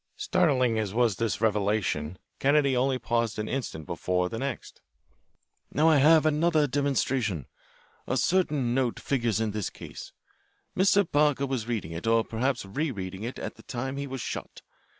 [0.17, 4.81] Startling as was this revelation, Kennedy paused only an instant before the next.
[5.71, 7.45] "Now I have another demonstration.
[8.07, 10.11] A certain note figures in this case.
[10.75, 11.07] Mr.
[11.07, 14.63] Parker was reading it, or perhaps re reading it, at the time he was shot.